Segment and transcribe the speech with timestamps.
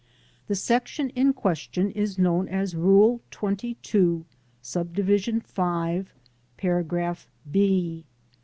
[0.47, 4.25] The section in question is known as Rule 22,
[4.59, 6.11] Subdivision 5,
[6.57, 8.05] paragraph b.